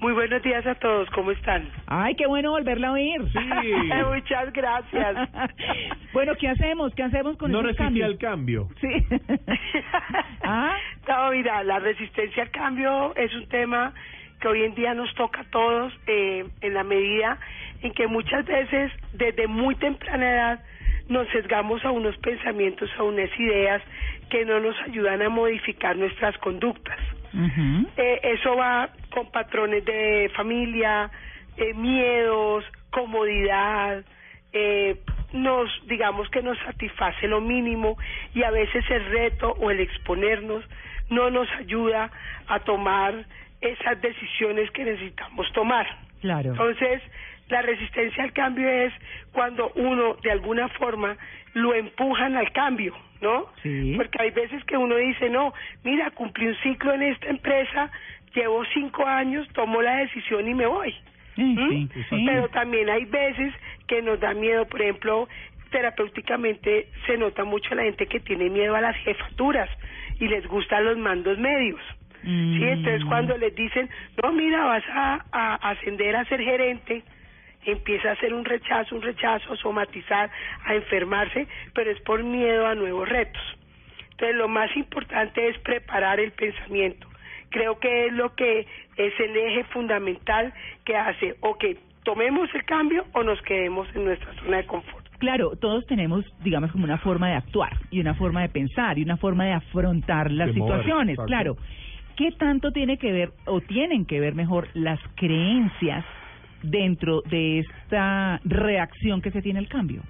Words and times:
Muy 0.00 0.14
buenos 0.14 0.42
días 0.42 0.66
a 0.66 0.74
todos, 0.76 1.10
¿cómo 1.10 1.30
están? 1.30 1.68
Ay, 1.86 2.14
qué 2.14 2.26
bueno 2.26 2.52
volverla 2.52 2.88
a 2.88 2.92
oír. 2.92 3.20
Sí. 3.32 3.38
Muchas 4.08 4.50
gracias. 4.50 5.28
bueno, 6.14 6.32
¿qué 6.40 6.48
hacemos? 6.48 6.94
¿Qué 6.94 7.02
hacemos 7.02 7.36
con 7.36 7.52
no 7.52 7.60
resistí 7.60 8.00
al 8.00 8.16
cambio. 8.16 8.68
Sí. 8.80 8.88
¿Ah? 10.42 10.74
No, 11.06 11.30
mira, 11.32 11.62
la 11.64 11.80
resistencia 11.80 12.44
al 12.44 12.50
cambio 12.50 13.14
es 13.14 13.34
un 13.34 13.46
tema 13.48 13.92
que 14.40 14.48
hoy 14.48 14.62
en 14.62 14.74
día 14.74 14.94
nos 14.94 15.14
toca 15.16 15.42
a 15.42 15.50
todos 15.50 15.92
eh, 16.06 16.46
en 16.62 16.72
la 16.72 16.82
medida 16.82 17.38
en 17.82 17.92
que 17.92 18.06
muchas 18.06 18.46
veces 18.46 18.90
desde 19.12 19.48
muy 19.48 19.74
temprana 19.74 20.32
edad 20.32 20.64
nos 21.08 21.28
sesgamos 21.28 21.84
a 21.84 21.90
unos 21.90 22.16
pensamientos, 22.18 22.88
a 22.96 23.02
unas 23.02 23.28
ideas 23.38 23.82
que 24.30 24.46
no 24.46 24.60
nos 24.60 24.80
ayudan 24.80 25.20
a 25.20 25.28
modificar 25.28 25.94
nuestras 25.96 26.38
conductas. 26.38 26.98
Eh, 27.32 28.20
eso 28.22 28.56
va 28.56 28.90
con 29.10 29.30
patrones 29.30 29.84
de 29.84 30.30
familia, 30.34 31.10
eh, 31.56 31.74
miedos, 31.74 32.64
comodidad, 32.90 34.04
eh, 34.52 34.96
nos 35.32 35.70
digamos 35.86 36.28
que 36.30 36.42
nos 36.42 36.58
satisface 36.58 37.28
lo 37.28 37.40
mínimo 37.40 37.96
y 38.34 38.42
a 38.42 38.50
veces 38.50 38.84
el 38.90 39.04
reto 39.06 39.52
o 39.60 39.70
el 39.70 39.80
exponernos 39.80 40.64
no 41.08 41.30
nos 41.30 41.48
ayuda 41.52 42.10
a 42.48 42.60
tomar 42.60 43.26
esas 43.60 44.00
decisiones 44.00 44.70
que 44.72 44.84
necesitamos 44.84 45.52
tomar. 45.52 45.86
Claro. 46.20 46.50
Entonces, 46.50 47.02
la 47.50 47.62
resistencia 47.62 48.22
al 48.22 48.32
cambio 48.32 48.68
es 48.68 48.92
cuando 49.32 49.72
uno 49.74 50.16
de 50.22 50.30
alguna 50.30 50.68
forma 50.68 51.16
lo 51.54 51.74
empujan 51.74 52.36
al 52.36 52.52
cambio, 52.52 52.94
¿no? 53.20 53.46
Sí. 53.62 53.94
Porque 53.96 54.22
hay 54.22 54.30
veces 54.30 54.64
que 54.64 54.76
uno 54.76 54.96
dice, 54.96 55.28
no, 55.28 55.52
mira, 55.84 56.10
cumplí 56.10 56.46
un 56.46 56.56
ciclo 56.56 56.94
en 56.94 57.02
esta 57.02 57.28
empresa, 57.28 57.90
llevo 58.34 58.64
cinco 58.72 59.06
años, 59.06 59.48
tomo 59.52 59.82
la 59.82 59.96
decisión 59.96 60.48
y 60.48 60.54
me 60.54 60.66
voy. 60.66 60.94
Sí, 61.36 61.42
¿Mm? 61.42 61.88
sí, 61.88 62.04
sí. 62.08 62.24
Pero 62.26 62.48
también 62.48 62.88
hay 62.90 63.04
veces 63.04 63.54
que 63.86 64.02
nos 64.02 64.20
da 64.20 64.34
miedo, 64.34 64.66
por 64.66 64.82
ejemplo, 64.82 65.28
terapéuticamente 65.70 66.88
se 67.06 67.16
nota 67.16 67.44
mucho 67.44 67.74
la 67.74 67.82
gente 67.82 68.06
que 68.06 68.20
tiene 68.20 68.50
miedo 68.50 68.74
a 68.74 68.80
las 68.80 68.96
jefaturas 68.98 69.70
y 70.18 70.28
les 70.28 70.46
gustan 70.46 70.84
los 70.84 70.98
mandos 70.98 71.38
medios. 71.38 71.80
Mm. 72.22 72.58
Sí, 72.58 72.64
entonces 72.64 73.04
cuando 73.06 73.36
les 73.38 73.54
dicen, 73.54 73.88
no, 74.22 74.32
mira, 74.32 74.64
vas 74.64 74.84
a, 74.90 75.24
a 75.32 75.54
ascender 75.70 76.16
a 76.16 76.24
ser 76.26 76.42
gerente, 76.42 77.02
empieza 77.64 78.10
a 78.10 78.12
hacer 78.12 78.32
un 78.34 78.44
rechazo, 78.44 78.94
un 78.94 79.02
rechazo, 79.02 79.52
a 79.52 79.56
somatizar, 79.56 80.30
a 80.64 80.74
enfermarse, 80.74 81.46
pero 81.74 81.90
es 81.90 82.00
por 82.02 82.22
miedo 82.22 82.66
a 82.66 82.74
nuevos 82.74 83.08
retos. 83.08 83.42
Entonces 84.12 84.36
lo 84.36 84.48
más 84.48 84.74
importante 84.76 85.48
es 85.48 85.58
preparar 85.58 86.20
el 86.20 86.32
pensamiento. 86.32 87.08
Creo 87.48 87.78
que 87.78 88.06
es 88.06 88.12
lo 88.12 88.34
que 88.34 88.66
es 88.96 89.20
el 89.20 89.36
eje 89.36 89.64
fundamental 89.64 90.52
que 90.84 90.96
hace 90.96 91.36
o 91.40 91.56
que 91.58 91.78
tomemos 92.04 92.48
el 92.54 92.64
cambio 92.64 93.04
o 93.12 93.22
nos 93.22 93.40
quedemos 93.42 93.88
en 93.94 94.04
nuestra 94.04 94.32
zona 94.34 94.58
de 94.58 94.66
confort. 94.66 95.06
Claro, 95.18 95.56
todos 95.56 95.86
tenemos, 95.86 96.24
digamos, 96.42 96.72
como 96.72 96.84
una 96.84 96.98
forma 96.98 97.28
de 97.28 97.34
actuar 97.34 97.72
y 97.90 98.00
una 98.00 98.14
forma 98.14 98.40
de 98.40 98.48
pensar 98.48 98.98
y 98.98 99.02
una 99.02 99.16
forma 99.16 99.44
de 99.44 99.52
afrontar 99.52 100.30
las 100.30 100.48
De 100.48 100.54
situaciones. 100.54 101.18
claro. 101.26 101.56
¿Qué 102.16 102.32
tanto 102.32 102.70
tiene 102.70 102.98
que 102.98 103.12
ver 103.12 103.30
o 103.46 103.62
tienen 103.62 104.04
que 104.04 104.20
ver 104.20 104.34
mejor 104.34 104.68
las 104.74 105.00
creencias 105.14 106.04
dentro 106.62 107.22
de 107.22 107.60
esta 107.60 108.40
reacción 108.44 109.20
que 109.22 109.30
se 109.30 109.42
tiene 109.42 109.58
al 109.60 109.68
cambio? 109.68 110.02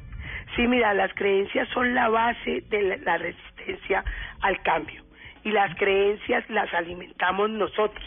Sí, 0.56 0.66
mira, 0.66 0.92
las 0.94 1.12
creencias 1.14 1.68
son 1.68 1.94
la 1.94 2.08
base 2.08 2.62
de 2.70 2.98
la, 2.98 3.18
resistencia 3.18 4.04
al 4.40 4.60
cambio 4.62 5.02
y 5.44 5.50
las 5.50 5.74
creencias 5.76 6.48
las 6.50 6.72
alimentamos 6.74 7.50
nosotros 7.50 8.04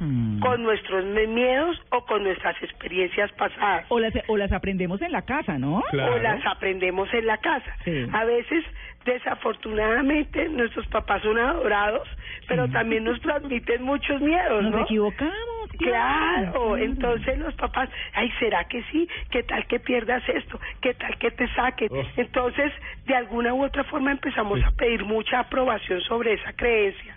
Mm. 0.00 0.40
con 0.40 0.60
nuestros 0.64 1.04
miedos 1.04 1.80
o 1.92 2.04
con 2.04 2.24
nuestras 2.24 2.60
experiencias 2.64 3.30
pasadas. 3.34 3.86
O 3.90 4.00
las, 4.00 4.12
o 4.26 4.36
las 4.36 4.50
aprendemos 4.50 5.00
en 5.02 5.12
la 5.12 5.22
casa, 5.22 5.56
¿no? 5.56 5.84
Claro. 5.92 6.16
o 6.16 6.18
las 6.18 6.44
aprendemos 6.46 7.08
en 7.14 7.24
la 7.26 7.36
casa. 7.38 7.76
Sí. 7.84 8.04
A 8.12 8.24
veces, 8.24 8.64
desafortunadamente, 9.04 10.48
nuestros 10.48 10.86
papás 10.88 11.22
son 11.22 11.38
adorados, 11.38 12.08
pero 12.48 12.66
Sí. 12.66 12.72
también 12.72 13.04
nos 13.04 13.20
transmiten 13.20 13.82
muchos 13.84 14.20
miedos, 14.20 14.64
Nos 14.64 14.72
¿no? 14.72 14.82
equivocamos. 14.82 15.34
Claro, 15.78 16.76
entonces 16.76 17.38
los 17.38 17.54
papás, 17.54 17.88
ay, 18.14 18.30
¿será 18.38 18.64
que 18.64 18.82
sí? 18.84 19.08
¿Qué 19.30 19.42
tal 19.42 19.66
que 19.66 19.80
pierdas 19.80 20.22
esto? 20.28 20.58
¿Qué 20.80 20.94
tal 20.94 21.16
que 21.18 21.30
te 21.30 21.48
saquen? 21.54 21.88
Oh. 21.90 22.02
Entonces, 22.16 22.72
de 23.06 23.14
alguna 23.14 23.54
u 23.54 23.64
otra 23.64 23.84
forma 23.84 24.10
empezamos 24.12 24.58
Sí. 24.58 24.64
a 24.66 24.70
pedir 24.72 25.04
mucha 25.04 25.40
aprobación 25.40 26.00
sobre 26.02 26.34
esa 26.34 26.52
creencia. 26.54 27.16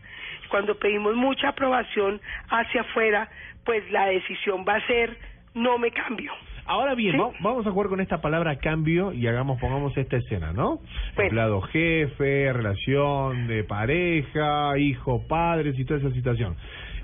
Cuando 0.50 0.76
pedimos 0.78 1.16
mucha 1.16 1.50
aprobación 1.50 2.22
hacia 2.50 2.82
afuera, 2.82 3.30
pues 3.66 3.90
la 3.92 4.06
decisión 4.08 4.64
va 4.68 4.76
a 4.76 4.88
ser, 4.88 5.18
no 5.54 5.78
me 5.78 5.92
cambio. 5.92 6.32
Ahora 6.70 6.96
bien, 6.96 7.14
Sí. 7.14 7.38
vamos 7.40 7.66
a 7.66 7.72
jugar 7.72 7.88
con 7.88 8.02
esta 8.02 8.20
palabra 8.20 8.58
cambio 8.58 9.14
y 9.14 9.26
hagamos, 9.28 9.58
pongamos 9.60 9.96
esta 9.98 10.18
escena, 10.18 10.52
¿no? 10.52 10.80
Bueno. 11.16 11.30
Empleado 11.30 11.62
jefe, 11.62 12.52
relación 12.52 13.48
de 13.48 13.64
pareja, 13.64 14.78
hijo, 14.78 15.26
padres 15.28 15.80
y 15.80 15.86
toda 15.86 16.00
esa 16.02 16.12
situación. 16.12 16.58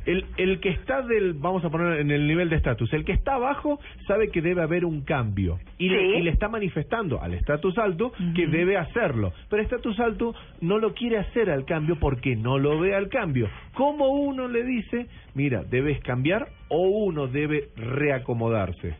El, 0.05 0.25
el 0.37 0.59
que 0.59 0.69
está 0.69 1.01
del, 1.01 1.33
vamos 1.33 1.63
a 1.63 1.69
poner 1.69 1.99
en 1.99 2.11
el 2.11 2.27
nivel 2.27 2.49
de 2.49 2.57
estatus, 2.57 2.91
el 2.93 3.05
que 3.05 3.13
está 3.13 3.35
abajo 3.35 3.79
sabe 4.07 4.29
que 4.29 4.41
debe 4.41 4.61
haber 4.61 4.83
un 4.85 5.01
cambio 5.01 5.59
y, 5.77 5.89
le, 5.89 5.99
Sí. 5.99 6.05
y 6.17 6.21
le 6.23 6.31
está 6.31 6.49
manifestando 6.49 7.21
al 7.21 7.33
estatus 7.33 7.77
alto 7.77 8.11
que 8.35 8.47
debe 8.47 8.77
hacerlo, 8.77 9.31
pero 9.49 9.61
el 9.61 9.65
estatus 9.65 9.99
alto 9.99 10.35
no 10.61 10.77
lo 10.79 10.93
quiere 10.93 11.17
hacer 11.19 11.49
al 11.49 11.65
cambio 11.65 11.97
porque 11.99 12.35
no 12.35 12.57
lo 12.57 12.79
ve 12.79 12.95
al 12.95 13.07
cambio. 13.09 13.49
¿Cómo 13.73 14.07
uno 14.09 14.47
le 14.47 14.63
dice, 14.63 15.07
mira, 15.35 15.63
debes 15.63 16.01
cambiar 16.01 16.47
o 16.67 16.81
uno 16.81 17.27
debe 17.27 17.69
reacomodarse? 17.77 18.95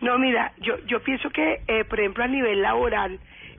No, 0.00 0.18
mira, 0.18 0.52
yo 0.60 0.78
yo 0.86 1.00
pienso 1.02 1.30
que, 1.30 1.60
eh, 1.66 1.84
por 1.84 2.00
ejemplo, 2.00 2.24
a 2.24 2.28
nivel 2.28 2.62
laboral, 2.62 3.18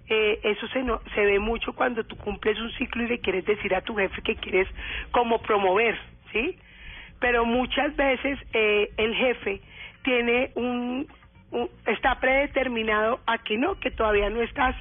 eh, 0.10 0.40
eso 0.44 0.68
se 0.70 0.84
no, 0.84 1.00
se 1.14 1.22
ve 1.22 1.40
mucho 1.40 1.74
cuando 1.74 2.04
tú 2.04 2.16
cumples 2.18 2.60
un 2.60 2.72
ciclo 2.72 3.04
y 3.04 3.08
le 3.08 3.20
quieres 3.20 3.46
decir 3.46 3.74
a 3.76 3.82
tu 3.82 3.96
jefe 3.96 4.22
que 4.22 4.36
quieres 4.36 4.68
como 5.12 5.42
promover, 5.42 5.96
¿sí? 6.32 6.58
Pero 7.20 7.46
muchas 7.46 7.96
veces 7.96 8.40
eh, 8.54 8.90
el 8.98 9.14
jefe 9.16 9.62
tiene 10.04 10.52
un, 10.56 11.08
un- 11.52 11.70
está 11.86 12.20
predeterminado 12.20 13.20
a 13.28 13.38
que 13.38 13.58
no, 13.58 13.80
que 13.80 13.92
todavía 13.92 14.30
no 14.30 14.42
estás 14.42 14.76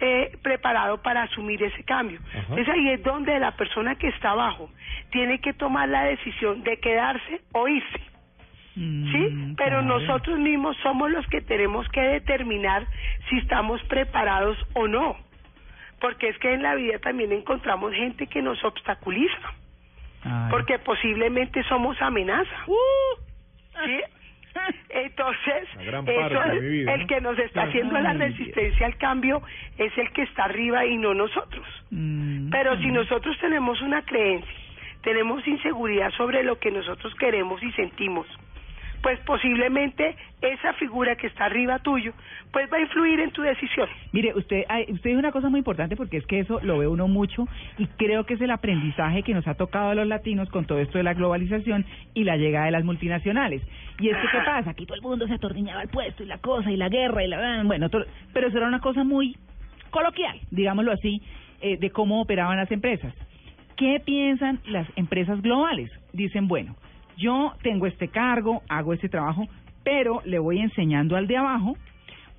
eh, 0.00 0.36
preparado 0.42 1.02
para 1.02 1.22
asumir 1.22 1.62
ese 1.62 1.82
cambio. 1.84 2.20
Ajá. 2.30 2.38
Entonces 2.40 2.68
ahí 2.68 2.88
es 2.90 3.02
donde 3.02 3.38
la 3.38 3.52
persona 3.52 3.96
que 3.96 4.08
está 4.08 4.30
abajo 4.30 4.70
tiene 5.10 5.40
que 5.40 5.52
tomar 5.52 5.88
la 5.88 6.04
decisión 6.04 6.62
de 6.62 6.78
quedarse 6.78 7.40
o 7.52 7.68
irse. 7.68 8.00
Mm, 8.76 9.12
Sí, 9.12 9.54
pero 9.56 9.82
nosotros 9.82 10.38
mismos 10.38 10.76
somos 10.82 11.10
los 11.10 11.26
que 11.26 11.40
tenemos 11.40 11.88
que 11.88 12.00
determinar 12.00 12.86
si 13.28 13.38
estamos 13.38 13.82
preparados 13.84 14.56
o 14.74 14.86
no. 14.86 15.16
Porque 16.00 16.28
es 16.28 16.38
que 16.38 16.54
en 16.54 16.62
la 16.62 16.74
vida 16.76 16.98
también 16.98 17.32
encontramos 17.32 17.92
gente 17.92 18.26
que 18.26 18.40
nos 18.40 18.62
obstaculiza, 18.64 19.52
Ay. 20.24 20.50
porque 20.50 20.78
posiblemente 20.78 21.62
somos 21.64 22.00
amenaza. 22.02 22.56
Uh. 22.66 22.74
¿sí? 23.84 24.00
Entonces, 24.90 25.68
eso 25.78 26.42
es- 26.52 26.88
el 26.88 27.06
que 27.06 27.20
nos 27.20 27.38
está 27.38 27.62
haciendo 27.64 27.98
la 28.00 28.12
resistencia 28.14 28.86
al 28.86 28.96
cambio 28.96 29.42
es 29.78 29.96
el 29.96 30.10
que 30.12 30.22
está 30.22 30.44
arriba 30.44 30.84
y 30.84 30.96
no 30.98 31.14
nosotros. 31.14 31.66
Mm. 31.90 32.50
Pero 32.50 32.76
si 32.78 32.88
nosotros 32.90 33.38
tenemos 33.40 33.80
una 33.80 34.02
creencia, 34.02 34.52
tenemos 35.02 35.46
inseguridad 35.46 36.10
sobre 36.12 36.42
lo 36.42 36.58
que 36.58 36.70
nosotros 36.70 37.14
queremos 37.14 37.62
y 37.62 37.70
sentimos, 37.72 38.26
pues 39.02 39.18
posiblemente 39.20 40.14
esa 40.42 40.72
figura 40.74 41.16
que 41.16 41.26
está 41.26 41.46
arriba 41.46 41.78
tuyo, 41.78 42.12
pues 42.52 42.70
va 42.72 42.76
a 42.76 42.80
influir 42.80 43.20
en 43.20 43.30
tu 43.30 43.42
decisión. 43.42 43.88
Mire, 44.12 44.34
usted, 44.34 44.64
usted 44.88 45.10
dijo 45.10 45.18
una 45.18 45.32
cosa 45.32 45.48
muy 45.48 45.58
importante 45.58 45.96
porque 45.96 46.18
es 46.18 46.26
que 46.26 46.40
eso 46.40 46.60
lo 46.62 46.78
ve 46.78 46.86
uno 46.86 47.08
mucho 47.08 47.46
y 47.78 47.86
creo 47.86 48.24
que 48.24 48.34
es 48.34 48.40
el 48.40 48.50
aprendizaje 48.50 49.22
que 49.22 49.32
nos 49.34 49.46
ha 49.48 49.54
tocado 49.54 49.90
a 49.90 49.94
los 49.94 50.06
latinos 50.06 50.48
con 50.50 50.64
todo 50.66 50.78
esto 50.80 50.98
de 50.98 51.04
la 51.04 51.14
globalización 51.14 51.86
y 52.14 52.24
la 52.24 52.36
llegada 52.36 52.66
de 52.66 52.72
las 52.72 52.84
multinacionales. 52.84 53.62
Y 53.98 54.08
es 54.08 54.16
que, 54.16 54.28
¿qué 54.32 54.38
pasa? 54.44 54.70
Aquí 54.70 54.84
todo 54.86 54.96
el 54.96 55.02
mundo 55.02 55.26
se 55.26 55.34
atornillaba 55.34 55.80
al 55.80 55.88
puesto 55.88 56.22
y 56.22 56.26
la 56.26 56.38
cosa 56.38 56.70
y 56.70 56.76
la 56.76 56.88
guerra 56.88 57.24
y 57.24 57.28
la... 57.28 57.62
Bueno, 57.64 57.88
todo- 57.88 58.04
pero 58.32 58.48
eso 58.48 58.58
era 58.58 58.66
una 58.68 58.80
cosa 58.80 59.04
muy 59.04 59.36
coloquial, 59.90 60.38
digámoslo 60.50 60.92
así, 60.92 61.22
eh, 61.62 61.76
de 61.78 61.90
cómo 61.90 62.20
operaban 62.20 62.56
las 62.56 62.70
empresas. 62.70 63.14
¿Qué 63.76 64.00
piensan 64.04 64.60
las 64.66 64.86
empresas 64.96 65.40
globales? 65.40 65.90
Dicen, 66.12 66.48
bueno, 66.48 66.74
yo 67.20 67.52
tengo 67.62 67.86
este 67.86 68.08
cargo, 68.08 68.62
hago 68.68 68.92
este 68.94 69.08
trabajo, 69.08 69.46
pero 69.84 70.22
le 70.24 70.38
voy 70.38 70.58
enseñando 70.58 71.16
al 71.16 71.26
de 71.26 71.36
abajo 71.36 71.76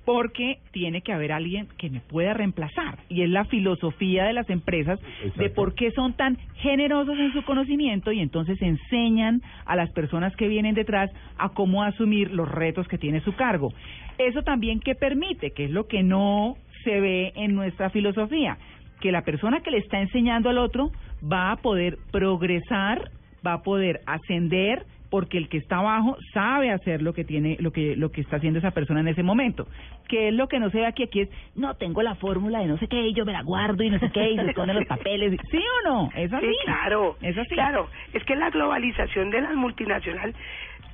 porque 0.04 0.58
tiene 0.72 1.02
que 1.02 1.12
haber 1.12 1.32
alguien 1.32 1.68
que 1.78 1.88
me 1.88 2.00
pueda 2.00 2.34
reemplazar. 2.34 2.98
Y 3.08 3.22
es 3.22 3.30
la 3.30 3.44
filosofía 3.44 4.24
de 4.24 4.32
las 4.32 4.50
empresas 4.50 4.98
de 5.36 5.48
por 5.50 5.74
qué 5.74 5.92
son 5.92 6.14
tan 6.14 6.38
generosos 6.56 7.16
en 7.18 7.32
su 7.32 7.44
conocimiento 7.44 8.10
y 8.10 8.20
entonces 8.20 8.60
enseñan 8.60 9.42
a 9.64 9.76
las 9.76 9.90
personas 9.90 10.34
que 10.36 10.48
vienen 10.48 10.74
detrás 10.74 11.10
a 11.38 11.50
cómo 11.50 11.84
asumir 11.84 12.32
los 12.32 12.50
retos 12.50 12.88
que 12.88 12.98
tiene 12.98 13.20
su 13.20 13.34
cargo. 13.34 13.72
Eso 14.18 14.42
también 14.42 14.80
que 14.80 14.94
permite, 14.94 15.52
que 15.52 15.64
es 15.64 15.70
lo 15.70 15.86
que 15.86 16.02
no 16.02 16.56
se 16.84 17.00
ve 17.00 17.32
en 17.36 17.54
nuestra 17.54 17.90
filosofía, 17.90 18.58
que 19.00 19.12
la 19.12 19.22
persona 19.22 19.60
que 19.60 19.70
le 19.70 19.78
está 19.78 20.00
enseñando 20.00 20.50
al 20.50 20.58
otro 20.58 20.90
va 21.22 21.52
a 21.52 21.56
poder 21.56 21.98
progresar, 22.10 23.10
va 23.46 23.54
a 23.54 23.62
poder 23.62 24.00
ascender 24.06 24.84
porque 25.10 25.36
el 25.36 25.50
que 25.50 25.58
está 25.58 25.76
abajo 25.76 26.16
sabe 26.32 26.70
hacer 26.70 27.02
lo 27.02 27.12
que 27.12 27.22
tiene, 27.22 27.58
lo 27.60 27.70
que, 27.70 27.96
lo 27.96 28.10
que 28.10 28.22
está 28.22 28.36
haciendo 28.36 28.58
esa 28.60 28.70
persona 28.70 29.00
en 29.00 29.08
ese 29.08 29.22
momento. 29.22 29.68
Que 30.08 30.28
es 30.28 30.34
lo 30.34 30.48
que 30.48 30.58
no 30.58 30.70
se 30.70 30.78
ve 30.78 30.86
aquí, 30.86 31.02
aquí 31.02 31.20
es, 31.20 31.28
no, 31.54 31.74
tengo 31.74 32.00
la 32.02 32.14
fórmula 32.14 32.60
de 32.60 32.66
no 32.66 32.78
sé 32.78 32.88
qué, 32.88 33.08
y 33.08 33.12
yo 33.12 33.26
me 33.26 33.32
la 33.32 33.42
guardo 33.42 33.82
y 33.84 33.90
no 33.90 33.98
sé 33.98 34.10
qué, 34.10 34.30
y 34.30 34.36
se 34.36 34.46
esconden 34.48 34.76
los 34.76 34.86
papeles. 34.86 35.38
¿Sí 35.50 35.58
o 35.58 35.88
no? 35.88 36.10
Es 36.16 36.32
así. 36.32 36.46
Sí, 36.46 36.54
claro. 36.64 37.16
Es 37.20 37.36
así. 37.36 37.54
Claro. 37.54 37.88
Es 38.14 38.24
que 38.24 38.34
la 38.36 38.48
globalización 38.48 39.28
de 39.28 39.42
las 39.42 39.54
multinacionales 39.54 40.34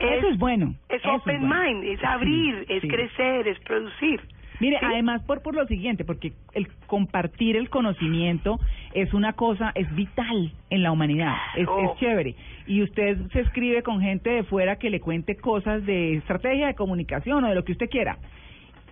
es, 0.00 0.18
Eso 0.18 0.28
es 0.30 0.38
bueno. 0.38 0.74
es 0.88 0.96
Eso 1.00 1.14
es 1.14 1.20
open 1.22 1.48
bueno. 1.48 1.62
mind, 1.64 1.84
es 1.84 2.02
abrir, 2.02 2.64
Sí, 2.66 2.74
es 2.74 2.82
sí. 2.82 2.88
crecer, 2.88 3.46
es 3.46 3.58
producir. 3.60 4.20
Mire, 4.60 4.78
además 4.82 5.22
por 5.22 5.42
por 5.42 5.54
lo 5.54 5.66
siguiente, 5.66 6.04
porque 6.04 6.32
el 6.52 6.68
compartir 6.86 7.56
el 7.56 7.70
conocimiento 7.70 8.58
es 8.92 9.14
una 9.14 9.32
cosa, 9.34 9.72
es 9.74 9.92
vital 9.94 10.52
en 10.70 10.82
la 10.82 10.92
humanidad, 10.92 11.36
es, 11.56 11.68
chévere. 11.98 12.34
Y 12.66 12.82
usted 12.82 13.18
se 13.32 13.40
escribe 13.40 13.82
con 13.82 14.00
gente 14.00 14.30
de 14.30 14.42
fuera 14.44 14.76
que 14.76 14.90
le 14.90 15.00
cuente 15.00 15.36
cosas 15.36 15.84
de 15.86 16.16
estrategia 16.16 16.66
de 16.66 16.74
comunicación 16.74 17.44
o 17.44 17.48
de 17.48 17.54
lo 17.54 17.64
que 17.64 17.72
usted 17.72 17.88
quiera, 17.88 18.18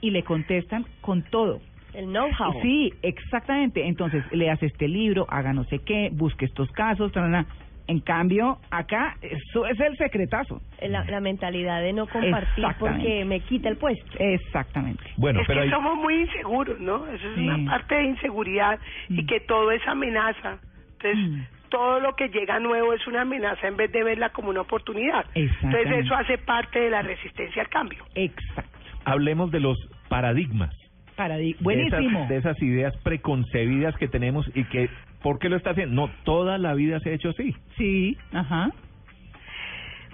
y 0.01 0.11
le 0.11 0.23
contestan 0.23 0.87
con 1.01 1.23
todo. 1.23 1.61
El 1.95 2.07
know-how. 2.07 2.61
Sí, 2.61 2.93
exactamente. 3.01 3.87
Entonces, 3.87 4.23
le 4.31 4.51
hace 4.51 4.67
este 4.67 4.87
libro, 4.87 5.27
haga 5.31 5.55
no 5.55 5.65
sé 5.65 5.79
qué, 5.79 6.11
busque 6.13 6.45
estos 6.45 6.71
casos, 6.73 7.11
tarana. 7.11 7.47
En 7.89 8.01
cambio, 8.01 8.59
acá, 8.71 9.17
eso 9.23 9.65
es 9.67 9.79
el 9.79 9.97
secretazo. 9.97 10.61
La, 10.83 11.05
la 11.05 11.21
mentalidad 11.21 11.81
de 11.83 11.93
no 11.93 12.07
compartir 12.09 12.65
Exactamente. 12.65 12.99
porque 13.05 13.25
me 13.25 13.41
quita 13.41 13.69
el 13.69 13.77
puesto. 13.77 14.17
Exactamente. 14.19 15.05
Bueno, 15.17 15.41
es 15.41 15.47
pero 15.47 15.61
que 15.61 15.65
hay- 15.67 15.71
somos 15.71 15.95
muy 15.97 16.23
inseguros, 16.23 16.81
¿no? 16.81 17.07
Eso 17.07 17.29
es 17.29 17.35
Sí. 17.37 17.49
una 17.49 17.71
parte 17.71 17.95
de 17.95 18.05
inseguridad 18.07 18.79
y 19.09 19.23
Mm. 19.23 19.27
que 19.27 19.41
todo 19.41 19.71
es 19.71 19.87
amenaza. 19.87 20.59
Entonces, 21.01 21.17
Mm. 21.31 21.41
todo 21.69 22.01
lo 22.01 22.17
que 22.17 22.29
llega 22.29 22.59
nuevo 22.59 22.93
es 22.93 23.07
una 23.07 23.21
amenaza 23.23 23.69
en 23.69 23.77
vez 23.77 23.93
de 23.93 24.03
verla 24.03 24.31
como 24.31 24.51
una 24.51 24.63
oportunidad. 24.63 25.25
Entonces, 25.35 25.87
eso 26.05 26.15
hace 26.17 26.39
parte 26.39 26.81
de 26.81 26.91
la 26.91 27.03
resistencia 27.03 27.63
al 27.63 27.69
cambio. 27.69 28.05
Exacto. 28.15 28.71
hablemos 29.05 29.53
de 29.53 29.61
los 29.61 29.79
paradigmas. 30.09 30.75
Paradi- 31.17 31.57
de 31.57 31.63
Buenísimo. 31.63 32.19
esas, 32.19 32.29
de 32.29 32.37
esas 32.39 32.61
ideas 32.63 32.97
preconcebidas 33.05 33.97
que 33.97 34.09
tenemos 34.09 34.51
y 34.55 34.65
que, 34.65 34.91
¿por 35.23 35.39
qué 35.39 35.49
lo 35.49 35.57
está 35.57 35.71
haciendo? 35.71 36.07
No, 36.07 36.13
toda 36.25 36.59
la 36.59 36.75
vida 36.75 37.01
se 37.01 37.11
ha 37.11 37.15
hecho 37.15 37.31
así. 37.31 37.55
Sí, 37.77 38.17
ajá. 38.33 38.71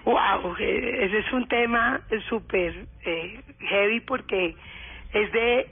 Wow, 0.04 0.56
eh, 0.58 1.04
ese 1.04 1.18
es 1.18 1.32
un 1.32 1.46
tema 1.46 2.00
súper 2.28 2.86
eh, 3.04 3.40
heavy 3.60 4.00
porque 4.00 4.56
es 5.12 5.32
de 5.32 5.66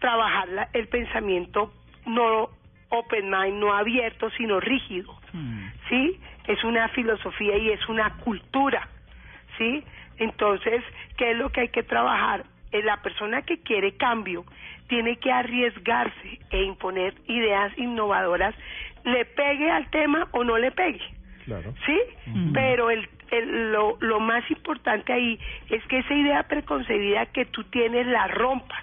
trabajar 0.00 0.48
la- 0.48 0.68
el 0.74 0.86
pensamiento 0.88 1.72
no 2.06 2.50
open 2.90 3.30
mind, 3.30 3.54
no 3.58 3.72
abierto, 3.72 4.28
sino 4.30 4.60
rígido. 4.60 5.16
Mm. 5.32 5.66
¿sí? 5.88 6.20
Es 6.46 6.62
una 6.62 6.88
filosofía 6.90 7.56
y 7.56 7.70
es 7.70 7.88
una 7.88 8.10
cultura, 8.18 8.86
¿sí? 9.56 9.82
Entonces, 10.18 10.82
¿qué 11.16 11.30
es 11.32 11.36
lo 11.38 11.50
que 11.50 11.62
hay 11.62 11.68
que 11.70 11.82
trabajar? 11.82 12.44
Eh, 12.70 12.82
La 12.82 12.98
persona 13.02 13.42
que 13.42 13.62
quiere 13.62 13.96
cambio 13.96 14.44
tiene 14.88 15.16
que 15.16 15.32
arriesgarse 15.32 16.38
e 16.50 16.62
imponer 16.62 17.14
ideas 17.26 17.76
innovadoras, 17.78 18.54
le 19.04 19.24
pegue 19.24 19.70
al 19.70 19.88
tema 19.90 20.28
o 20.32 20.44
no 20.44 20.58
le 20.58 20.70
pegue, 20.70 21.02
Claro. 21.44 21.74
¿sí? 21.84 22.00
Pero 22.54 22.90
el, 22.90 23.06
el, 23.30 23.72
lo, 23.72 23.98
lo 24.00 24.20
más 24.20 24.50
importante 24.50 25.12
ahí 25.12 25.38
es 25.68 25.84
que 25.86 25.98
esa 25.98 26.14
idea 26.14 26.42
preconcebida 26.44 27.26
que 27.26 27.44
tú 27.44 27.64
tienes 27.64 28.06
la 28.06 28.28
rompas 28.28 28.82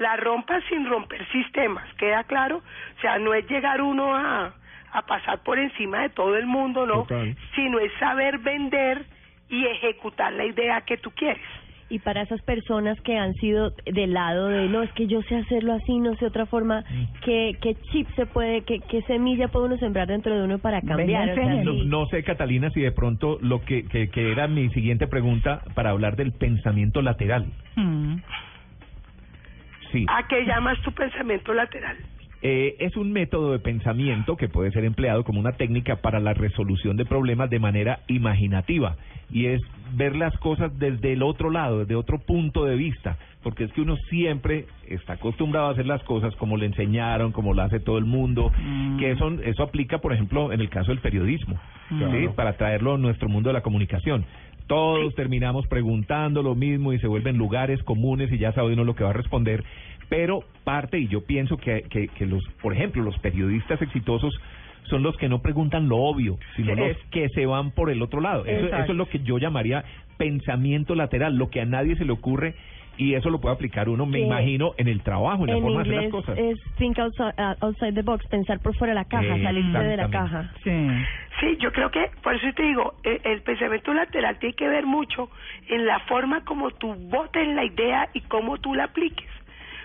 la 0.00 0.16
rompas 0.16 0.64
sin 0.68 0.88
romper 0.88 1.30
sistemas, 1.30 1.84
¿queda 1.94 2.24
claro? 2.24 2.62
O 2.96 3.00
sea, 3.02 3.18
no 3.18 3.34
es 3.34 3.46
llegar 3.48 3.82
uno 3.82 4.16
a, 4.16 4.54
a 4.92 5.02
pasar 5.02 5.42
por 5.42 5.58
encima 5.58 6.00
de 6.00 6.08
todo 6.08 6.36
el 6.36 6.46
mundo, 6.46 6.86
¿no? 6.86 7.02
Total. 7.02 7.36
Sino 7.54 7.78
es 7.78 7.92
saber 7.98 8.38
vender 8.38 9.04
y 9.50 9.66
ejecutar 9.66 10.32
la 10.32 10.46
idea 10.46 10.80
que 10.82 10.96
tú 10.96 11.10
quieres. 11.10 11.44
Y 11.90 11.98
para 11.98 12.22
esas 12.22 12.40
personas 12.42 13.00
que 13.00 13.18
han 13.18 13.34
sido 13.34 13.74
del 13.84 14.14
lado 14.14 14.46
de, 14.46 14.68
no, 14.68 14.82
es 14.82 14.92
que 14.92 15.08
yo 15.08 15.22
sé 15.22 15.36
hacerlo 15.36 15.72
así, 15.74 15.98
no 15.98 16.14
sé 16.16 16.26
otra 16.26 16.46
forma, 16.46 16.84
¿qué, 17.24 17.56
qué 17.60 17.74
chip 17.90 18.08
se 18.14 18.26
puede, 18.26 18.62
qué, 18.62 18.78
qué 18.88 19.02
semilla 19.02 19.48
puede 19.48 19.66
uno 19.66 19.76
sembrar 19.78 20.06
dentro 20.06 20.34
de 20.34 20.44
uno 20.44 20.60
para 20.60 20.80
cambiar? 20.82 21.30
O 21.30 21.34
sea. 21.34 21.64
No, 21.64 22.06
sé, 22.06 22.22
Catalina, 22.22 22.70
si 22.70 22.80
de 22.80 22.92
pronto 22.92 23.38
lo 23.42 23.62
que, 23.62 23.86
que, 23.88 24.08
que 24.08 24.30
era 24.30 24.46
mi 24.46 24.70
siguiente 24.70 25.08
pregunta 25.08 25.62
para 25.74 25.90
hablar 25.90 26.14
del 26.14 26.32
pensamiento 26.32 27.02
lateral. 27.02 27.46
Mm. 27.74 28.16
Sí. 29.90 30.06
¿A 30.08 30.28
qué 30.28 30.44
llamas 30.44 30.80
tu 30.82 30.92
pensamiento 30.92 31.52
lateral? 31.52 31.96
Eh, 32.42 32.76
es 32.78 32.96
un 32.96 33.12
método 33.12 33.52
de 33.52 33.58
pensamiento 33.58 34.36
que 34.36 34.48
puede 34.48 34.70
ser 34.70 34.84
empleado 34.84 35.24
como 35.24 35.40
una 35.40 35.52
técnica 35.52 35.96
para 35.96 36.20
la 36.20 36.32
resolución 36.32 36.96
de 36.96 37.04
problemas 37.04 37.50
de 37.50 37.58
manera 37.58 38.00
imaginativa 38.08 38.96
y 39.30 39.46
es 39.46 39.60
ver 39.94 40.16
las 40.16 40.34
cosas 40.38 40.76
desde 40.78 41.12
el 41.12 41.22
otro 41.22 41.50
lado, 41.50 41.80
desde 41.80 41.96
otro 41.96 42.18
punto 42.18 42.64
de 42.64 42.76
vista, 42.76 43.18
porque 43.42 43.64
es 43.64 43.72
que 43.72 43.82
uno 43.82 43.96
siempre 44.08 44.64
está 44.88 45.14
acostumbrado 45.14 45.68
a 45.68 45.72
hacer 45.72 45.86
las 45.86 46.02
cosas 46.04 46.34
como 46.36 46.56
le 46.56 46.66
enseñaron, 46.66 47.32
como 47.32 47.52
lo 47.52 47.62
hace 47.62 47.78
todo 47.78 47.98
el 47.98 48.06
mundo, 48.06 48.50
Mm. 48.58 48.98
que 48.98 49.10
eso, 49.10 49.30
eso 49.44 49.62
aplica, 49.62 49.98
por 49.98 50.12
ejemplo, 50.14 50.50
en 50.52 50.60
el 50.60 50.70
caso 50.70 50.92
del 50.92 51.00
periodismo, 51.00 51.58
¿sí? 51.90 52.28
Para 52.34 52.54
traerlo 52.56 52.94
a 52.94 52.98
nuestro 52.98 53.28
mundo 53.28 53.50
de 53.50 53.54
la 53.54 53.60
comunicación. 53.62 54.24
Todos 54.66 55.14
terminamos 55.16 55.66
preguntando 55.66 56.42
lo 56.42 56.54
mismo 56.54 56.92
y 56.92 56.98
se 57.00 57.08
vuelven 57.08 57.36
lugares 57.36 57.82
comunes 57.82 58.32
y 58.32 58.38
ya 58.38 58.52
sabe 58.52 58.72
uno 58.72 58.84
lo 58.84 58.94
que 58.94 59.02
va 59.02 59.10
a 59.10 59.14
responder, 59.14 59.64
pero 60.10 60.40
parte, 60.64 60.98
y 60.98 61.08
yo 61.08 61.24
pienso 61.24 61.56
que, 61.56 61.82
que, 61.88 62.08
que 62.08 62.26
los, 62.26 62.46
por 62.60 62.74
ejemplo, 62.74 63.02
los 63.02 63.18
periodistas 63.20 63.80
exitosos 63.80 64.38
son 64.84 65.02
los 65.02 65.16
que 65.16 65.28
no 65.28 65.40
preguntan 65.40 65.88
lo 65.88 65.98
obvio, 65.98 66.36
sino 66.56 66.74
los 66.74 66.96
que 67.10 67.28
se 67.30 67.46
van 67.46 67.70
por 67.70 67.90
el 67.90 68.02
otro 68.02 68.20
lado. 68.20 68.44
Eso, 68.44 68.66
eso 68.66 68.92
es 68.92 68.98
lo 68.98 69.06
que 69.06 69.20
yo 69.20 69.38
llamaría 69.38 69.84
pensamiento 70.18 70.94
lateral, 70.94 71.36
lo 71.36 71.48
que 71.48 71.60
a 71.60 71.64
nadie 71.64 71.96
se 71.96 72.04
le 72.04 72.12
ocurre 72.12 72.54
y 73.00 73.14
eso 73.14 73.30
lo 73.30 73.40
puede 73.40 73.54
aplicar 73.54 73.88
uno, 73.88 74.04
me 74.04 74.20
imagino, 74.20 74.72
en 74.76 74.86
el 74.86 75.00
trabajo, 75.00 75.44
en 75.44 75.54
la 75.54 75.60
forma 75.60 75.82
de 75.82 75.88
hacer 75.88 76.02
las 76.02 76.10
cosas. 76.10 76.38
es 76.38 76.58
think 76.76 76.98
outside, 76.98 77.32
uh, 77.38 77.64
outside 77.64 77.94
the 77.94 78.02
box, 78.02 78.26
pensar 78.28 78.60
por 78.60 78.76
fuera 78.76 78.92
de 78.92 79.00
la 79.00 79.06
caja, 79.06 79.40
salirse 79.42 79.78
de 79.78 79.96
la 79.96 80.10
caja. 80.10 80.52
Sí. 80.62 80.88
Sí, 81.40 81.56
yo 81.60 81.72
creo 81.72 81.90
que, 81.90 82.10
por 82.22 82.34
eso 82.34 82.46
te 82.54 82.62
digo, 82.62 82.94
el, 83.02 83.20
el 83.24 83.40
pensamiento 83.40 83.94
lateral 83.94 84.38
tiene 84.38 84.54
que 84.54 84.68
ver 84.68 84.84
mucho 84.84 85.30
en 85.68 85.86
la 85.86 86.00
forma 86.00 86.44
como 86.44 86.72
tú 86.72 86.94
votes 86.94 87.48
la 87.48 87.64
idea 87.64 88.10
y 88.12 88.20
cómo 88.22 88.58
tú 88.58 88.74
la 88.74 88.84
apliques. 88.84 89.28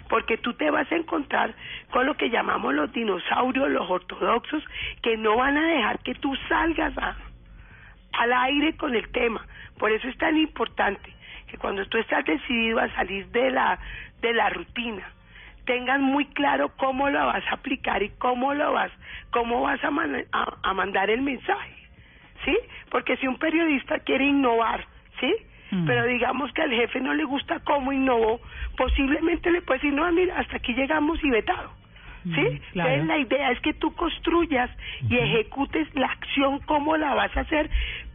Porque 0.10 0.38
tú 0.38 0.54
te 0.54 0.70
vas 0.70 0.92
a 0.92 0.96
encontrar 0.96 1.54
con 1.92 2.06
lo 2.06 2.16
que 2.16 2.30
llamamos 2.30 2.74
los 2.74 2.92
dinosaurios, 2.92 3.70
los 3.70 3.90
ortodoxos, 3.90 4.64
que 5.02 5.18
no 5.18 5.38
van 5.38 5.58
a 5.58 5.68
dejar 5.68 6.00
que 6.00 6.16
tú 6.16 6.36
salgas 6.48 6.96
a, 6.98 7.16
al 8.14 8.34
aire 8.34 8.76
con 8.78 8.96
el 8.96 9.10
tema. 9.12 9.46
Por 9.80 9.92
eso 9.92 10.08
es 10.08 10.18
tan 10.18 10.38
importante 10.38 11.12
que 11.48 11.58
cuando 11.58 11.86
tú 11.88 11.98
estás 11.98 12.24
decidido 12.26 12.80
a 12.80 12.90
salir 12.96 13.28
de 13.28 13.52
la, 13.52 13.80
de 14.22 14.34
la 14.34 14.50
rutina, 14.50 15.04
tengas 15.66 16.00
muy 16.00 16.26
claro 16.28 16.70
cómo 16.78 17.10
lo 17.10 17.26
vas 17.26 17.44
a 17.48 17.56
aplicar 17.56 18.04
y 18.04 18.10
cómo 18.18 18.54
lo 18.54 18.74
vas, 18.74 18.92
cómo 19.32 19.62
vas 19.64 19.84
a, 19.84 19.90
man- 19.92 20.26
a, 20.32 20.54
a 20.64 20.74
mandar 20.74 21.10
el 21.10 21.22
mensaje, 21.22 21.76
¿sí? 22.46 22.56
Porque 22.90 23.18
si 23.18 23.28
un 23.28 23.38
periodista 23.38 24.00
quiere 24.00 24.26
innovar, 24.26 24.86
¿sí? 25.20 25.36
Mm. 25.72 25.86
Pero 25.86 26.06
digamos 26.06 26.52
que 26.54 26.62
al 26.62 26.72
jefe 26.72 27.00
no 27.00 27.14
le 27.14 27.24
gusta 27.24 27.60
cómo 27.62 27.92
innovó, 27.92 28.40
posiblemente 28.78 29.52
le 29.52 29.62
puede 29.62 29.80
decir, 29.80 29.94
no, 29.94 30.12
mira, 30.12 30.38
hasta 30.40 30.58
aquí 30.58 30.74
llegamos 30.74 31.24
y 31.24 31.30
vetado. 31.30 31.72
¿Sí? 32.24 32.30
Mm, 32.30 32.60
claro. 32.74 32.90
Entonces 32.90 33.06
la 33.08 33.18
idea 33.20 33.52
es 33.52 33.60
que 33.60 33.74
tú 33.74 33.94
construyas 33.94 34.70
y 35.10 35.16
ejecutes 35.16 35.88
la 35.94 36.08
acción 36.08 36.60
como 36.60 36.98
la 36.98 37.14
vas 37.14 37.36
a 37.38 37.42
hacer, 37.42 37.70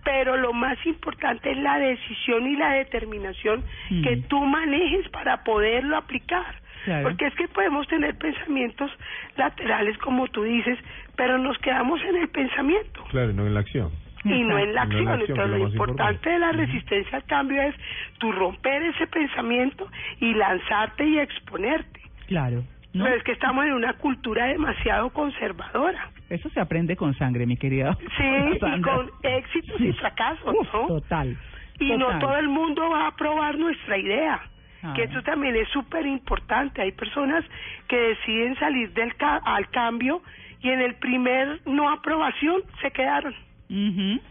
pero 0.05 0.37
lo 0.37 0.53
más 0.53 0.79
importante 0.85 1.51
es 1.53 1.59
la 1.59 1.79
decisión 1.79 2.47
y 2.49 2.57
la 2.57 2.73
determinación 2.73 3.63
Mm. 3.91 4.03
que 4.03 4.17
tú 4.29 4.41
manejes 4.45 5.09
para 5.11 5.45
poderlo 5.45 5.97
aplicar. 5.97 6.57
Claro. 6.85 7.03
Porque 7.09 7.27
es 7.27 7.35
que 7.35 7.47
podemos 7.49 7.87
tener 7.89 8.17
pensamientos 8.17 8.91
laterales, 9.37 9.99
como 9.99 10.27
tú 10.29 10.43
dices, 10.45 10.79
pero 11.15 11.37
nos 11.39 11.59
quedamos 11.59 12.01
en 12.03 12.17
el 12.17 12.29
pensamiento 12.31 13.05
Claro, 13.11 13.33
no 13.35 13.47
en 13.47 13.53
la 13.55 13.61
acción. 13.61 13.91
Y 14.25 14.43
no 14.43 14.59
en 14.59 14.75
la 14.75 14.85
No 14.85 14.99
en 14.99 15.05
la 15.05 15.13
acción. 15.13 15.31
Entonces, 15.31 15.45
es 15.45 15.51
lo 15.51 15.59
importante 15.69 15.73
importante. 15.77 16.31
de 16.31 16.39
la 16.39 16.53
resistencia 16.53 17.17
al 17.19 17.25
cambio 17.25 17.63
es 17.63 17.75
tú 18.19 18.33
romper 18.33 18.83
ese 18.83 19.07
pensamiento 19.07 19.89
y 20.21 20.35
lanzarte 20.35 21.05
y 21.07 21.19
exponerte. 21.19 22.01
Claro. 22.27 22.63
¿no? 22.93 23.05
Pero 23.05 23.17
es 23.17 23.23
que 23.23 23.33
estamos 23.33 23.65
en 23.67 23.73
una 23.73 23.93
cultura 23.95 24.47
demasiado 24.47 25.11
conservadora. 25.11 26.11
Eso 26.29 26.49
se 26.51 26.61
aprende 26.61 26.97
con 26.97 27.15
sangre, 27.15 27.47
mi 27.47 27.57
querida. 27.57 27.97
Sí, 28.19 28.67
y 28.77 28.81
con 28.83 29.11
éxitos 29.23 29.81
y 29.81 29.93
fracasos, 29.93 30.55
Uf, 30.59 30.69
¿no? 30.75 30.87
Total. 30.89 31.37
Y 31.79 31.97
no 31.97 32.19
todo 32.19 32.37
el 32.37 32.49
mundo 32.49 32.91
va 32.91 33.05
a 33.05 33.09
aprobar 33.09 33.57
nuestra 33.59 33.97
idea. 33.97 34.41
Ah. 34.83 34.93
Que 34.95 35.05
eso 35.05 35.23
también 35.23 35.57
es 35.57 35.69
súper 35.69 36.05
importante. 36.07 36.83
Hay 36.83 36.93
personas 36.93 37.45
que 37.89 37.97
deciden 37.97 38.55
salir 38.57 38.93
del 38.93 39.15
ca- 39.17 39.41
al 39.45 39.69
cambio 39.71 40.23
y 40.61 40.69
en 40.71 40.81
el 40.81 40.95
primer 40.97 41.61
no 41.67 41.89
aprobación 41.91 42.63
se 42.83 42.91
quedaron. 42.91 43.35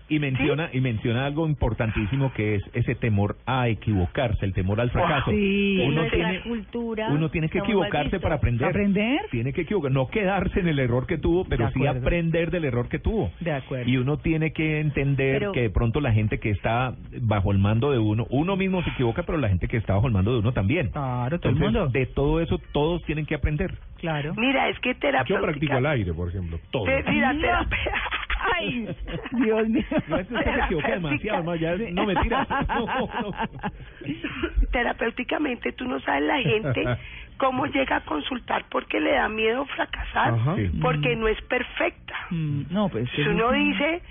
Y 0.09 0.19
menciona 0.19 0.69
y 0.73 0.81
menciona 0.81 1.25
algo 1.25 1.47
importantísimo 1.47 2.33
que 2.33 2.55
es 2.55 2.63
ese 2.73 2.95
temor 2.95 3.37
a 3.45 3.69
equivocarse, 3.69 4.45
el 4.45 4.53
temor 4.53 4.81
al 4.81 4.91
fracaso. 4.91 5.31
Sí. 5.31 5.79
Uno 5.87 6.03
tiene, 6.11 6.41
cultura 6.41 7.07
uno 7.09 7.29
tiene 7.29 7.47
que 7.49 7.59
equivocarse 7.59 8.19
para 8.19 8.35
aprender. 8.35 8.67
¿Aprender? 8.67 9.21
Tiene 9.31 9.53
que 9.53 9.61
equivocar, 9.61 9.91
no 9.91 10.07
quedarse 10.07 10.59
en 10.59 10.67
el 10.67 10.79
error 10.79 11.07
que 11.07 11.17
tuvo, 11.17 11.45
pero 11.45 11.69
sí 11.71 11.87
aprender 11.87 12.51
del 12.51 12.65
error 12.65 12.89
que 12.89 12.99
tuvo. 12.99 13.31
De 13.39 13.53
acuerdo. 13.53 13.89
Y 13.89 13.97
uno 13.97 14.17
tiene 14.17 14.51
que 14.51 14.79
entender 14.81 15.39
Pero- 15.39 15.51
que 15.53 15.61
de 15.61 15.69
pronto 15.69 16.01
la 16.01 16.11
gente 16.11 16.39
que 16.39 16.49
está 16.49 16.93
bajo 17.21 17.51
el 17.51 17.59
mando 17.59 17.91
de 17.91 17.99
uno, 17.99 18.27
uno 18.29 18.57
mismo 18.57 18.83
se 18.83 18.89
equivoca, 18.89 19.23
pero 19.23 19.37
la 19.37 19.47
gente 19.49 19.67
que 19.67 19.77
está 19.77 19.93
bajo 19.93 20.07
el 20.07 20.13
mando 20.13 20.33
de 20.33 20.39
uno 20.39 20.51
también. 20.51 20.89
Claro, 20.89 21.39
todo 21.39 21.51
el 21.51 21.57
Entonces, 21.57 21.81
mundo. 21.81 21.87
de 21.97 22.05
todo 22.07 22.41
eso 22.41 22.59
todos 22.73 23.01
tienen 23.03 23.25
que 23.25 23.35
aprender. 23.35 23.73
Claro. 23.99 24.33
Mira, 24.35 24.69
es 24.69 24.79
que 24.79 24.93
Yo 24.93 24.99
terapéutica... 24.99 25.41
practico 25.41 25.77
el 25.77 25.85
aire, 25.85 26.13
por 26.13 26.29
ejemplo, 26.29 26.59
todo. 26.71 26.85
Mira, 26.85 27.33
terapia- 27.33 27.93
Dios 29.31 29.67
mío. 29.69 29.83
No, 30.07 30.17
es 30.19 30.27
que 30.27 30.33
usted 30.35 30.53
se 30.53 30.59
equivoca 30.65 30.87
demasiado, 30.89 31.39
hermano, 31.39 31.55
ya 31.55 31.75
no 31.91 32.05
me 32.05 32.15
tira. 32.17 32.47
No, 32.69 32.85
no. 33.21 33.31
terapéuticamente 34.71 35.71
tú 35.73 35.85
no 35.85 35.99
sabes 36.01 36.23
la 36.23 36.39
gente 36.41 36.97
cómo 37.37 37.65
llega 37.67 37.97
a 37.97 38.01
consultar 38.01 38.65
porque 38.69 38.99
le 38.99 39.13
da 39.13 39.29
miedo 39.29 39.65
fracasar, 39.67 40.33
Ajá. 40.33 40.55
Sí. 40.55 40.69
porque 40.81 41.15
no 41.15 41.27
es 41.27 41.41
perfecta. 41.43 42.15
Mm, 42.31 42.63
No, 42.69 42.89
pues. 42.89 43.09
Si 43.11 43.21
uno 43.21 43.51
dice, 43.51 44.01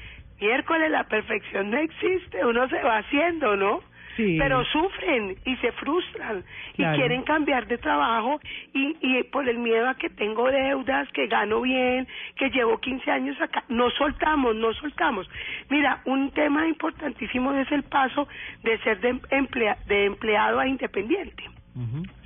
miércoles 0.41 0.91
la 0.91 1.05
perfección 1.05 1.71
no 1.71 1.77
existe, 1.79 2.45
uno 2.45 2.69
se 2.69 2.83
va 2.83 2.99
haciendo, 2.99 3.57
¿no? 3.57 3.81
Sí. 4.19 4.37
Pero 4.37 4.65
sufren 4.65 5.37
y 5.45 5.55
se 5.59 5.71
frustran 5.73 6.43
Claro. 6.75 6.97
y 6.97 6.99
quieren 6.99 7.23
cambiar 7.23 7.69
de 7.69 7.79
trabajo 7.79 8.41
y, 8.75 8.97
y 9.01 9.23
por 9.23 9.49
el 9.49 9.59
miedo 9.59 9.89
a 9.89 9.95
que 9.95 10.11
tengo 10.11 10.51
deudas, 10.51 11.09
que 11.13 11.29
gano 11.29 11.61
bien, 11.61 12.07
que 12.37 12.51
llevo 12.51 12.79
15 12.79 13.11
años 13.13 13.41
acá, 13.41 13.63
no 13.69 13.89
soltamos, 13.91 14.57
no 14.57 14.73
soltamos. 14.75 15.31
Mira, 15.71 16.01
un 16.05 16.33
tema 16.33 16.67
importantísimo 16.67 17.53
es 17.55 17.71
el 17.71 17.85
paso 17.85 18.27
de 18.65 18.77
ser 18.79 19.01
de, 19.01 19.11
emplea- 19.31 19.79
de 19.87 20.07
empleado 20.07 20.59
a 20.59 20.67
independiente. 20.67 21.45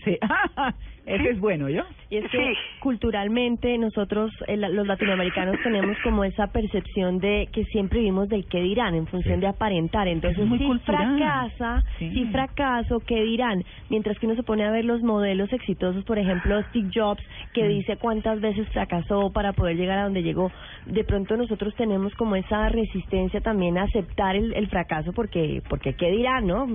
Sí. 0.02 0.18
Ese 1.04 1.30
es 1.30 1.40
bueno, 1.40 1.68
¿yo? 1.68 1.82
Y 2.10 2.18
es 2.18 2.30
que 2.30 2.38
Sí. 2.38 2.58
culturalmente 2.80 3.76
nosotros, 3.78 4.30
eh, 4.46 4.56
la- 4.56 4.68
los 4.68 4.86
latinoamericanos, 4.86 5.56
tenemos 5.64 5.96
como 6.04 6.22
esa 6.24 6.46
percepción 6.48 7.18
de 7.18 7.48
que 7.52 7.64
siempre 7.64 7.98
vivimos 7.98 8.28
del 8.28 8.46
qué 8.46 8.60
dirán 8.60 8.94
en 8.94 9.06
función 9.08 9.40
de 9.40 9.48
aparentar. 9.48 10.06
Entonces, 10.06 10.48
si 10.58 10.64
cultural. 10.64 11.16
fracasa, 11.18 11.84
Sí. 11.98 12.10
si 12.10 12.24
fracaso, 12.26 13.00
¿qué 13.00 13.22
dirán? 13.24 13.64
Mientras 13.88 14.16
que 14.18 14.26
uno 14.26 14.36
se 14.36 14.44
pone 14.44 14.64
a 14.64 14.70
ver 14.70 14.84
los 14.84 15.02
modelos 15.02 15.52
exitosos, 15.52 16.04
por 16.04 16.18
ejemplo, 16.18 16.62
Steve 16.68 16.90
Jobs, 16.94 17.22
que 17.52 17.66
dice 17.66 17.96
cuántas 17.96 18.40
veces 18.40 18.68
fracasó 18.68 19.32
para 19.32 19.52
poder 19.54 19.76
llegar 19.76 19.98
a 19.98 20.04
donde 20.04 20.22
llegó. 20.22 20.52
De 20.86 21.02
pronto 21.02 21.36
nosotros 21.36 21.74
tenemos 21.74 22.14
como 22.14 22.36
esa 22.36 22.68
resistencia 22.68 23.40
también 23.40 23.76
a 23.78 23.84
aceptar 23.84 24.36
el, 24.36 24.52
el 24.54 24.68
fracaso 24.68 25.12
porque, 25.12 25.62
porque 25.68 25.94
¿qué 25.94 26.10
dirán, 26.12 26.46
no? 26.46 26.66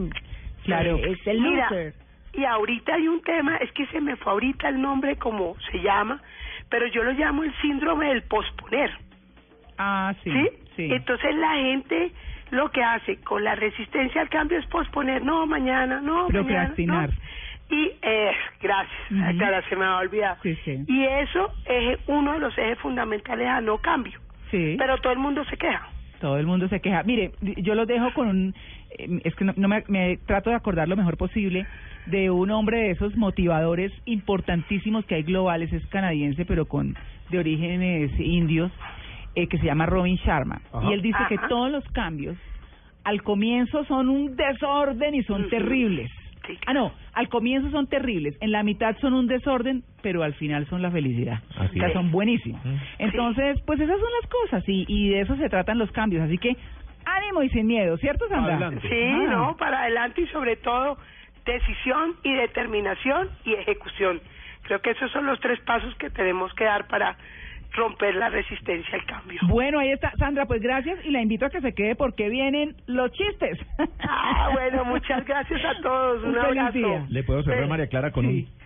Claro. 0.63 0.97
Es 0.97 1.25
el 1.27 1.39
Mira, 1.41 1.69
loser. 1.69 1.93
Y 2.37 2.45
ahorita 2.45 2.93
hay 2.93 3.07
un 3.07 3.21
tema, 3.21 3.57
es 3.57 3.71
que 3.71 3.87
se 3.87 3.99
me 3.99 4.15
fue 4.15 4.31
ahorita 4.31 4.69
el 4.69 4.79
nombre 4.79 5.17
como 5.17 5.55
se 5.71 5.79
llama, 5.79 6.21
pero 6.69 6.85
yo 6.87 7.03
lo 7.03 7.11
llamo 7.11 7.43
el 7.43 7.53
síndrome 7.61 8.09
del 8.09 8.21
posponer. 8.23 8.91
Ah, 9.77 10.13
sí. 10.23 10.31
¿Sí? 10.31 10.49
Sí. 10.75 10.89
Entonces 10.91 11.35
la 11.35 11.53
gente 11.55 12.11
lo 12.51 12.69
que 12.71 12.83
hace 12.83 13.17
con 13.21 13.43
la 13.43 13.55
resistencia 13.55 14.21
al 14.21 14.29
cambio 14.29 14.59
es 14.59 14.65
posponer, 14.67 15.23
no, 15.23 15.47
mañana, 15.47 15.99
no, 15.99 16.27
Procrastinar. 16.27 17.09
mañana, 17.09 17.13
no. 17.69 17.75
Y, 17.75 17.91
eh, 18.01 18.31
gracias, 18.61 19.65
se 19.67 19.75
me 19.75 19.83
ha 19.83 19.97
olvidado. 19.97 20.37
Sí, 20.43 20.55
sí. 20.63 20.85
Y 20.87 21.03
eso 21.05 21.51
es 21.65 21.99
uno 22.07 22.33
de 22.33 22.39
los 22.39 22.57
ejes 22.57 22.79
fundamentales 22.79 23.47
a 23.47 23.59
no 23.61 23.79
cambio. 23.79 24.17
Sí. 24.51 24.75
Pero 24.77 24.99
todo 24.99 25.11
el 25.11 25.19
mundo 25.19 25.43
se 25.45 25.57
queja. 25.57 25.89
Todo 26.19 26.37
el 26.37 26.45
mundo 26.47 26.67
se 26.67 26.79
queja. 26.79 27.03
Mire, 27.03 27.31
yo 27.41 27.75
los 27.75 27.87
dejo 27.87 28.13
con 28.13 28.27
un... 28.27 28.55
eh, 28.97 29.19
Es 29.23 29.35
que 29.35 29.45
no, 29.45 29.53
no 29.55 29.67
me, 29.67 29.83
me 29.87 30.17
trato 30.25 30.49
de 30.49 30.55
acordar 30.55 30.87
lo 30.87 30.97
mejor 30.97 31.17
posible 31.17 31.65
de 32.07 32.31
un 32.31 32.49
hombre 32.51 32.79
de 32.79 32.91
esos 32.91 33.15
motivadores 33.15 33.91
importantísimos 34.05 35.05
que 35.05 35.15
hay 35.15 35.23
globales, 35.23 35.71
es 35.73 35.85
canadiense, 35.87 36.45
pero 36.45 36.65
con 36.65 36.95
de 37.29 37.39
orígenes 37.39 38.11
indios, 38.19 38.71
eh, 39.35 39.47
que 39.47 39.57
se 39.57 39.65
llama 39.65 39.85
Robin 39.85 40.15
Sharma. 40.17 40.61
Ajá. 40.71 40.89
Y 40.89 40.93
él 40.93 41.01
dice 41.01 41.19
que 41.27 41.37
todos 41.49 41.69
los 41.69 41.83
cambios 41.89 42.37
al 43.03 43.21
comienzo 43.23 43.83
son 43.85 44.09
un 44.09 44.35
desorden 44.35 45.15
y 45.15 45.23
son 45.23 45.49
terribles. 45.49 46.09
Sí. 46.47 46.57
Ah, 46.65 46.73
no, 46.73 46.93
al 47.13 47.29
comienzo 47.29 47.69
son 47.71 47.87
terribles, 47.87 48.35
en 48.41 48.51
la 48.51 48.63
mitad 48.63 48.95
son 48.99 49.13
un 49.13 49.27
desorden, 49.27 49.83
pero 50.01 50.23
al 50.23 50.33
final 50.35 50.65
son 50.67 50.81
la 50.81 50.89
felicidad. 50.89 51.39
Así 51.57 51.77
o 51.77 51.79
sea, 51.79 51.87
es. 51.87 51.93
son 51.93 52.09
buenísimos. 52.11 52.61
Entonces, 52.99 53.59
pues 53.65 53.79
esas 53.79 53.99
son 53.99 54.09
las 54.21 54.29
cosas 54.31 54.63
y, 54.67 54.85
y 54.87 55.09
de 55.09 55.21
eso 55.21 55.35
se 55.35 55.49
tratan 55.49 55.77
los 55.77 55.91
cambios. 55.91 56.23
Así 56.23 56.37
que 56.37 56.55
ánimo 57.05 57.43
y 57.43 57.49
sin 57.49 57.67
miedo, 57.67 57.97
¿cierto, 57.97 58.27
Sandra? 58.29 58.55
Adelante. 58.55 58.87
Sí, 58.89 59.11
Ah. 59.13 59.27
no, 59.29 59.57
para 59.57 59.81
adelante 59.81 60.21
y 60.21 60.27
sobre 60.27 60.55
todo 60.57 60.97
decisión 61.45 62.15
y 62.23 62.33
determinación 62.33 63.29
y 63.45 63.53
ejecución. 63.53 64.19
Creo 64.63 64.81
que 64.81 64.91
esos 64.91 65.09
son 65.11 65.25
los 65.25 65.39
tres 65.39 65.59
pasos 65.61 65.95
que 65.95 66.09
tenemos 66.09 66.53
que 66.55 66.65
dar 66.65 66.87
para 66.87 67.15
romper 67.73 68.15
la 68.15 68.29
resistencia 68.29 68.95
al 68.97 69.05
cambio. 69.05 69.39
Bueno, 69.47 69.79
ahí 69.79 69.89
está, 69.91 70.11
Sandra, 70.17 70.45
pues 70.45 70.61
gracias 70.61 70.97
y 71.05 71.11
la 71.11 71.21
invito 71.21 71.45
a 71.45 71.49
que 71.49 71.61
se 71.61 71.73
quede 71.73 71.95
porque 71.95 72.29
vienen 72.29 72.75
los 72.87 73.11
chistes. 73.11 73.57
Ah, 73.99 74.49
bueno, 74.53 74.85
muchas 74.85 75.25
gracias 75.25 75.61
a 75.63 75.81
todos. 75.81 76.23
Un, 76.23 76.29
Un 76.31 76.37
abrazo. 76.39 76.77
día. 76.77 77.05
Le 77.09 77.23
puedo 77.23 77.43
cerrar, 77.43 77.63
Sí. 77.63 77.69
María 77.69 77.87
Clara, 77.87 78.11
con 78.11 78.25
Sí. 78.25 78.47
un... 78.51 78.57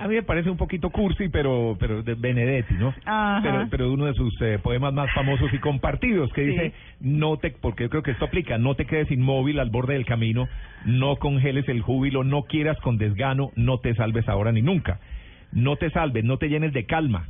A 0.00 0.06
mí 0.06 0.14
me 0.14 0.22
parece 0.22 0.48
un 0.48 0.56
poquito 0.56 0.90
cursi, 0.90 1.28
pero 1.28 1.76
pero 1.80 2.04
de 2.04 2.14
Benedetti, 2.14 2.74
¿no? 2.74 2.94
Ajá. 3.04 3.40
Pero, 3.42 3.66
pero 3.68 3.92
uno 3.92 4.06
de 4.06 4.14
sus 4.14 4.32
eh, 4.42 4.60
poemas 4.62 4.92
más 4.94 5.12
famosos 5.12 5.52
y 5.52 5.58
compartidos, 5.58 6.32
que 6.34 6.44
Sí. 6.44 6.50
dice, 6.52 6.72
no 7.00 7.36
te, 7.38 7.50
porque 7.50 7.82
yo 7.84 7.90
creo 7.90 8.02
que 8.04 8.12
esto 8.12 8.26
aplica, 8.26 8.58
no 8.58 8.76
te 8.76 8.86
quedes 8.86 9.10
inmóvil 9.10 9.58
al 9.58 9.70
borde 9.70 9.94
del 9.94 10.04
camino, 10.06 10.48
no 10.84 11.16
congeles 11.16 11.68
el 11.68 11.82
júbilo, 11.82 12.22
no 12.22 12.42
quieras 12.44 12.78
con 12.80 12.96
desgano, 12.96 13.50
no 13.56 13.78
te 13.78 13.92
salves 13.96 14.28
ahora 14.28 14.52
ni 14.52 14.62
nunca. 14.62 15.00
No 15.50 15.74
te 15.76 15.90
salves, 15.90 16.22
no 16.24 16.36
te 16.36 16.48
llenes 16.48 16.72
de 16.72 16.84
calma. 16.86 17.26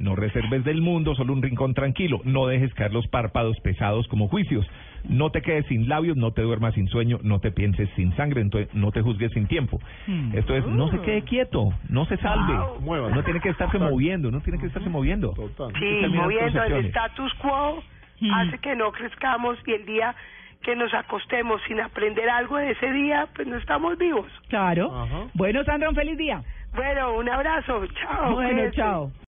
No 0.00 0.16
reserves 0.16 0.64
del 0.64 0.82
mundo 0.82 1.14
solo 1.14 1.32
un 1.32 1.42
rincón 1.42 1.74
tranquilo. 1.74 2.20
No 2.24 2.46
dejes 2.46 2.74
caer 2.74 2.92
los 2.92 3.06
párpados 3.06 3.60
pesados 3.60 4.08
como 4.08 4.26
juicios. 4.28 4.66
No 5.08 5.30
te 5.30 5.40
quedes 5.40 5.64
sin 5.66 5.88
labios, 5.88 6.16
no 6.16 6.32
te 6.32 6.42
duermas 6.42 6.74
sin 6.74 6.88
sueño, 6.88 7.20
no 7.22 7.38
te 7.38 7.52
pienses 7.52 7.88
sin 7.96 8.14
sangre, 8.16 8.40
entonces 8.40 8.74
no 8.74 8.90
te 8.92 9.00
juzgues 9.02 9.30
sin 9.32 9.46
tiempo. 9.46 9.78
Hmm. 10.06 10.36
Esto 10.36 10.54
es, 10.56 10.66
no 10.66 10.90
se 10.90 11.00
quede 11.00 11.22
quieto, 11.22 11.72
no 11.88 12.04
se 12.06 12.16
salve. 12.18 12.54
Wow. 12.80 13.10
No 13.10 13.22
tiene 13.22 13.40
que 13.40 13.50
estarse 13.50 13.78
moviendo, 13.78 14.30
no 14.30 14.40
tiene 14.40 14.58
que 14.58 14.66
estarse 14.66 14.88
moviendo. 14.90 15.32
Total. 15.32 15.72
Sí, 15.78 16.06
moviendo 16.08 16.62
el 16.64 16.86
status 16.86 17.32
quo 17.34 17.82
Mm. 18.20 18.34
hace 18.34 18.58
que 18.58 18.76
no 18.76 18.92
crezcamos 18.92 19.56
y 19.66 19.72
el 19.72 19.86
día 19.86 20.14
que 20.62 20.76
nos 20.76 20.92
acostemos 20.92 21.60
sin 21.66 21.80
aprender 21.80 22.28
algo 22.28 22.58
de 22.58 22.72
ese 22.72 22.92
día, 22.92 23.26
pues 23.34 23.48
no 23.48 23.56
estamos 23.56 23.96
vivos. 23.96 24.26
Claro. 24.48 24.94
Ajá. 24.94 25.26
Bueno, 25.32 25.64
Sandra, 25.64 25.88
un 25.88 25.94
feliz 25.94 26.18
día. 26.18 26.42
Bueno, 26.74 27.14
un 27.16 27.28
abrazo, 27.28 27.86
chao. 27.86 28.34
bueno, 28.34 28.50
cuídense. 28.52 28.76
chao. 28.76 29.10